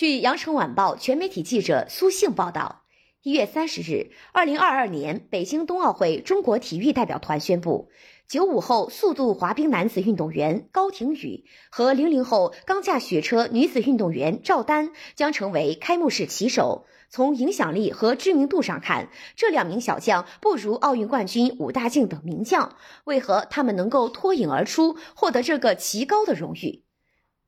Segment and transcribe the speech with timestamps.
[0.00, 2.84] 据《羊城晚报》全媒体记者苏信报道，
[3.22, 7.90] 一月三十日，二零二二年北京冬奥会中国体育代表团宣布，
[8.26, 16.86] 九五后速度滑冰男子运动员高亭宇和零零后钢架雪车女子运动员赵丹将成为开幕式旗手。
[17.10, 22.74] 从影响力和知名度上看，这两名小将不如奥运冠军武大靖等名将，
[23.04, 26.84] 为何他们能够脱颖而出，获得这个极高的荣誉？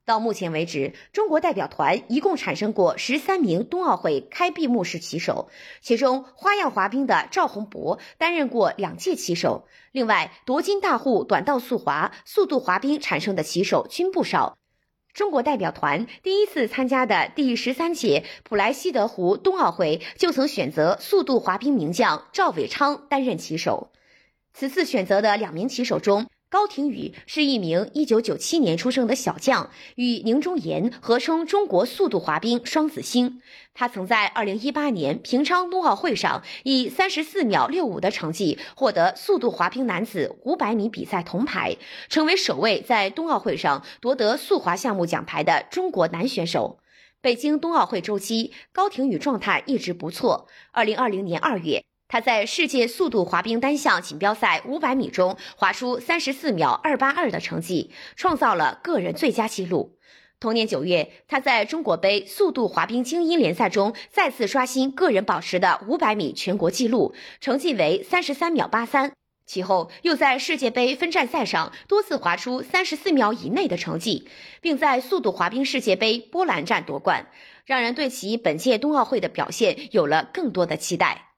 [0.05, 5.49] 到目前为止，中国代表团一共产生过十三名冬奥会开闭幕式旗手，
[5.81, 9.65] 其中花样滑冰的赵宏博担任过两届旗手。
[9.93, 14.57] 另外，夺金大户短道速滑、速度滑冰产生的旗手均不少。
[15.13, 23.91] 中国代表团第一次参加的第十三届普莱西德湖冬奥会，就曾选择速度滑冰名将赵伟昌担任旗手。
[24.55, 33.41] 此次选择的两名旗手中，高亭宇是一名1997年出生的小将，与宁忠岩合称中国速度滑冰双子星。
[33.73, 41.75] 他曾在2018年平昌冬奥会上以34秒65的成绩获得速度滑冰男子500米比赛铜牌，
[42.07, 46.77] 成为首位在冬奥会上夺得速滑项目奖牌的中国男选手。
[47.19, 50.47] 北京冬奥会周期，高亭宇状态一直不错。
[50.75, 51.92] 2020年2月。
[52.13, 59.97] 他在世界速度滑冰单项锦标赛五百米中滑出三十四秒二八二的成绩，创造了个人最佳纪录。
[60.39, 69.13] 同年九月，他在中国杯速度滑冰精英联赛中再次刷新个人保持的五百米全国纪录，成绩为三十三秒八三。
[69.47, 74.27] 其后又在世界杯分站赛上多次滑出三十四秒以内的成绩，
[74.61, 77.31] 并在速度滑冰世界杯波兰站夺冠，
[77.65, 81.32] 让人对其本届冬奥会的表现有了更多的期待。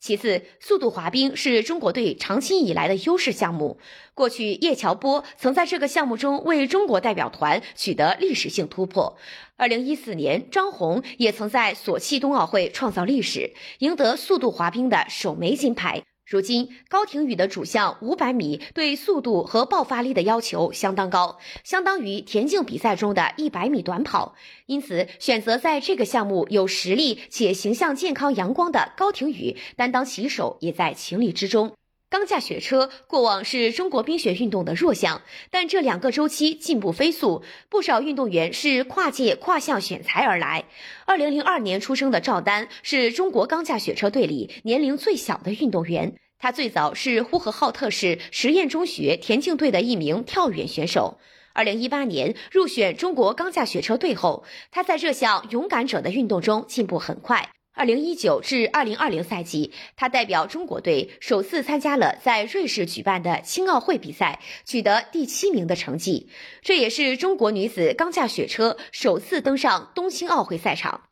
[0.00, 3.78] 其次，速度滑冰是中国队长期以来的优势项目。
[4.14, 9.18] 过去，叶乔波曾在这个项目中为中国代表团取得历史性突破。
[9.56, 16.02] 二零一四年，张虹也曾在索契冬奥会创造历史，赢得速度滑冰的首枚金牌。
[16.30, 24.36] 如今，高亭宇的主项五百米对速度和爆发力的要求相当高，相当于田径比赛中的一百米短跑。
[24.66, 31.72] 因此，选择在这个项目有实力且形象健康阳光的高亭宇担当旗手，也在情理之中。
[32.10, 40.64] 钢架雪车过往是中国冰雪运动的弱项，但这两个周期进步飞速，不少运动员是跨界跨项选材而来。
[41.06, 46.16] 二零零二年出生的赵丹是中国钢架雪车队里年龄最小的运动员。
[46.40, 51.20] 他最早是呼和浩特市实验中学田径队的一名跳远选手。
[51.52, 57.50] 二零一八年入选中国钢架雪车队后，他在这项勇敢者的运动中进步很快。
[57.72, 66.28] 二零一九至二零二零赛季，她代表中国队首次参加了在瑞士举办的青奥会比赛，取得第七名的成绩。
[66.62, 71.04] 这也是中国女子钢架雪车首次登上冬青奥会赛场。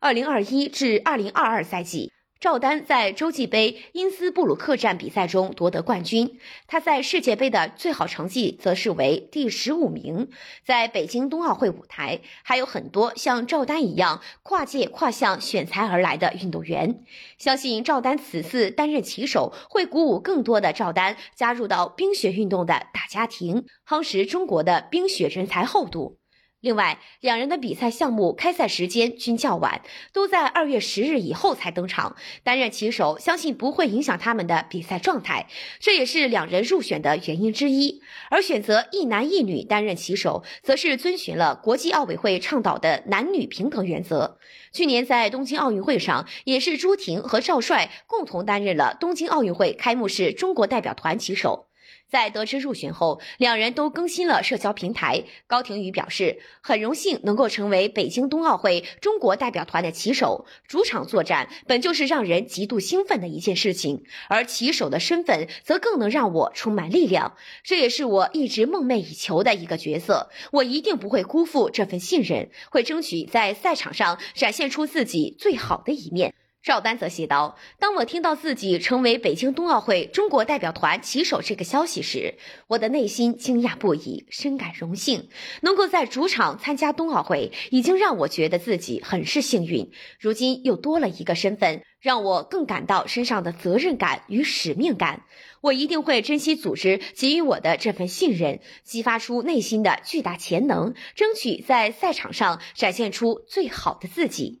[0.00, 2.10] 二零二一至二零二二赛季。
[2.40, 6.38] 赵丹在洲际杯因斯布鲁克站比赛中夺得冠军，
[6.68, 10.28] 他在世界杯的最好成绩则是为第十五名。
[10.64, 17.02] 在北京冬奥会舞台，还有很多像赵丹一样跨界跨项选材而来的运动员。
[17.38, 26.17] 相信赵丹此次担任旗手，会鼓舞更多的赵丹加入到冰雪运动的大家庭，夯实中国的冰雪人才厚度。
[26.60, 29.80] 另外，两人的比赛项目开赛时间均较晚，
[30.12, 32.16] 都在二月十日以后才登场。
[32.42, 35.46] 担任旗手，相信不会影响他们的比赛状态，
[35.78, 38.02] 这也是两人入选的原因之一。
[38.28, 44.40] 而选择一男一女担任旗手，则是遵循了国际奥委会倡导的男女平等原则。
[44.72, 51.67] 去年在东京奥运会上，也是朱婷和赵帅共同担任了东京奥运会开幕式中国代表团旗手。
[52.08, 55.24] 在得知入选后，两人都更新了社交平台。
[55.46, 60.46] 高亭宇表示，很荣幸能够成为北京冬奥会中国代表团的旗手。
[60.66, 67.36] 主场作战本就是让人极度兴奋的一件事情，而旗手的身份则更能让我充满力量。
[67.62, 70.30] 这也是我一直梦寐以求的一个角色。
[70.52, 76.34] 我一定不会辜负这份信任，会争取在赛场上展现出自己最好的一面。
[76.60, 82.34] 赵丹则写道：“当我听到自己成为北京冬奥会中国代表团旗手这个消息时，
[82.66, 85.28] 我的内心惊讶不已，深感荣幸。
[85.62, 89.90] 能够在主场参加冬奥会，已经让我觉得自己很是幸运。
[90.18, 95.22] 如今又多了一个身份，让我更感到身上的责任感与使命感。
[95.60, 104.60] 我一定会珍惜组织给予我的这份信任，激发出内心的巨大潜能，争取在赛场上展现出最好的自己。”